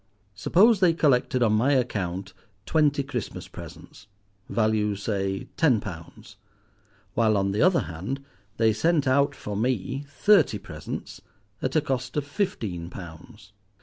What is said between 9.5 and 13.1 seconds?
me thirty presents at a cost of fifteen